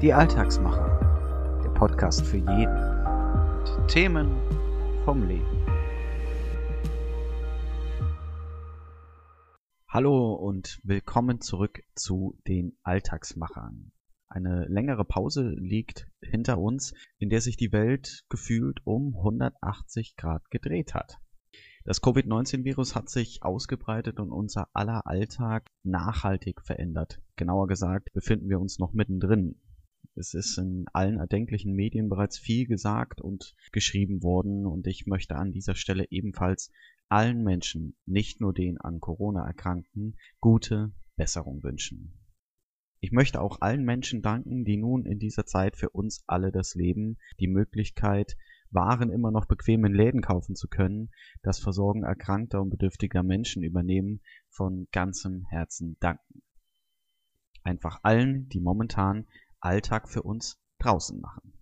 [0.00, 2.72] Die Alltagsmacher, der Podcast für jeden
[3.58, 4.30] mit Themen
[5.04, 5.66] vom Leben.
[9.88, 13.90] Hallo und willkommen zurück zu den Alltagsmachern.
[14.28, 20.48] Eine längere Pause liegt hinter uns, in der sich die Welt gefühlt um 180 Grad
[20.52, 21.18] gedreht hat.
[21.84, 27.20] Das Covid-19-Virus hat sich ausgebreitet und unser aller Alltag nachhaltig verändert.
[27.34, 29.60] Genauer gesagt befinden wir uns noch mittendrin.
[30.18, 35.36] Es ist in allen erdenklichen Medien bereits viel gesagt und geschrieben worden und ich möchte
[35.36, 36.72] an dieser Stelle ebenfalls
[37.08, 42.18] allen Menschen, nicht nur den an Corona Erkrankten, gute Besserung wünschen.
[42.98, 46.74] Ich möchte auch allen Menschen danken, die nun in dieser Zeit für uns alle das
[46.74, 48.36] Leben, die Möglichkeit,
[48.70, 51.10] waren immer noch bequem in Läden kaufen zu können,
[51.42, 56.42] das Versorgen erkrankter und bedürftiger Menschen übernehmen, von ganzem Herzen danken.
[57.62, 59.26] Einfach allen, die momentan
[59.60, 61.52] Alltag für uns draußen machen.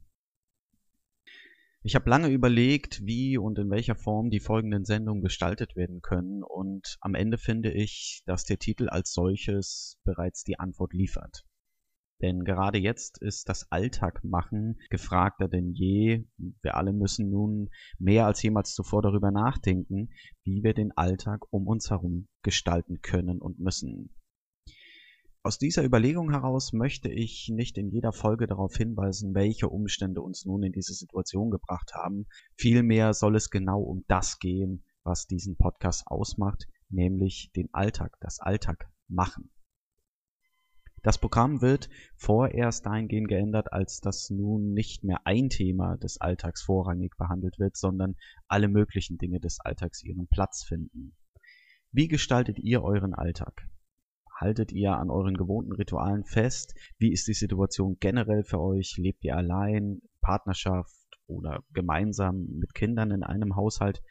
[1.83, 6.43] Ich habe lange überlegt, wie und in welcher Form die folgenden Sendungen gestaltet werden können
[6.43, 11.47] und am Ende finde ich, dass der Titel als solches bereits die Antwort liefert.
[12.23, 16.25] Denn gerade jetzt ist das Alltagmachen gefragter denn je.
[16.63, 20.11] Wir alle müssen nun mehr als jemals zuvor darüber nachdenken,
[20.42, 24.15] wie wir den Alltag um uns herum gestalten können und müssen.
[25.47, 30.44] Aus dieser Überlegung heraus möchte ich nicht in jeder Folge darauf hinweisen, welche Umstände uns
[30.44, 32.27] nun in diese Situation gebracht haben.
[32.56, 38.41] Vielmehr soll es genau um das gehen, was diesen Podcast ausmacht, nämlich den Alltag, das
[38.41, 39.52] Alltag machen.
[41.05, 46.62] Das Programm wird vorerst dahingehend geändert, als dass nun nicht mehr ein Thema des Alltags
[46.62, 48.17] vorrangig behandelt wird, sondern
[48.48, 51.14] alle möglichen Dinge des Alltags ihren Platz finden.
[51.92, 53.69] Wie gestaltet ihr euren Alltag?
[54.37, 56.75] Haltet ihr an euren gewohnten Ritualen fest?
[56.98, 58.98] Wie ist die Situation generell für euch?
[58.98, 60.95] Lebt ihr allein, Partnerschaft
[61.27, 64.02] oder gemeinsam mit Kindern in einem Haushalt?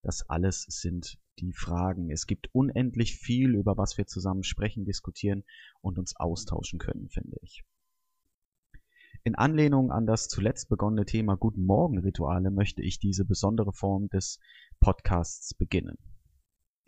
[0.00, 2.10] Das alles sind die Fragen.
[2.10, 5.44] Es gibt unendlich viel, über was wir zusammen sprechen, diskutieren
[5.82, 7.62] und uns austauschen können, finde ich.
[9.22, 14.08] In Anlehnung an das zuletzt begonnene Thema Guten Morgen Rituale möchte ich diese besondere Form
[14.08, 14.38] des
[14.80, 15.98] Podcasts beginnen.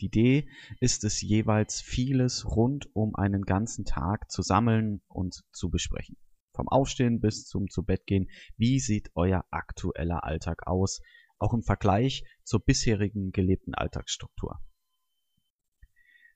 [0.01, 0.49] Die Idee
[0.81, 6.17] ist es jeweils vieles rund um einen ganzen Tag zu sammeln und zu besprechen.
[6.55, 8.29] Vom Aufstehen bis zum Zubettgehen.
[8.57, 11.01] Wie sieht euer aktueller Alltag aus?
[11.39, 14.61] auch im Vergleich zur bisherigen gelebten Alltagsstruktur.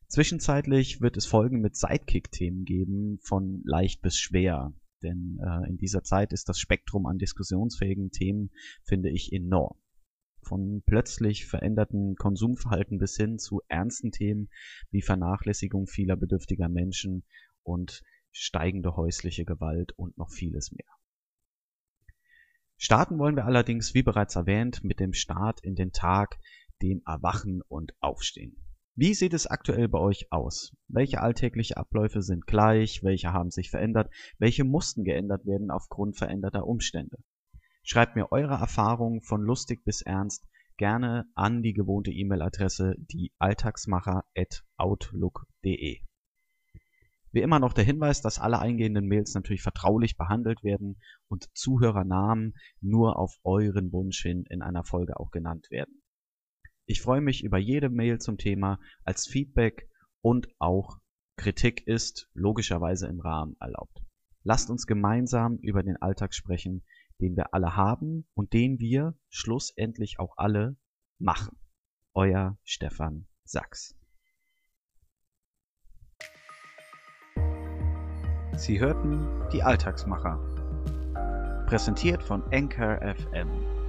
[0.09, 6.03] Zwischenzeitlich wird es Folgen mit Sidekick-Themen geben, von leicht bis schwer, denn äh, in dieser
[6.03, 8.51] Zeit ist das Spektrum an diskussionsfähigen Themen,
[8.83, 9.77] finde ich, enorm.
[10.43, 14.49] Von plötzlich veränderten Konsumverhalten bis hin zu ernsten Themen
[14.91, 17.25] wie Vernachlässigung vieler bedürftiger Menschen
[17.63, 18.03] und
[18.33, 20.87] steigende häusliche Gewalt und noch vieles mehr.
[22.77, 26.39] Starten wollen wir allerdings, wie bereits erwähnt, mit dem Start in den Tag,
[26.81, 28.57] dem Erwachen und Aufstehen.
[28.97, 30.77] Wie sieht es aktuell bei euch aus?
[30.89, 33.03] Welche alltägliche Abläufe sind gleich?
[33.03, 34.11] Welche haben sich verändert?
[34.39, 37.19] Welche mussten geändert werden aufgrund veränderter Umstände?
[37.83, 40.45] Schreibt mir eure Erfahrungen von lustig bis ernst
[40.77, 46.01] gerne an die gewohnte E-Mail-Adresse die alltagsmacher@outlook.de.
[47.33, 52.55] Wie immer noch der Hinweis, dass alle eingehenden Mails natürlich vertraulich behandelt werden und Zuhörernamen
[52.81, 56.03] nur auf euren Wunsch hin in einer Folge auch genannt werden.
[56.87, 59.89] Ich freue mich über jede Mail zum Thema als Feedback
[60.23, 60.99] und auch
[61.37, 64.03] Kritik ist logischerweise im Rahmen erlaubt.
[64.43, 66.83] Lasst uns gemeinsam über den Alltag sprechen,
[67.21, 70.77] den wir alle haben und den wir schlussendlich auch alle
[71.19, 71.57] machen.
[72.15, 73.95] Euer Stefan Sachs.
[78.57, 80.39] Sie hörten die Alltagsmacher.
[81.67, 83.80] Präsentiert von Anchor FM.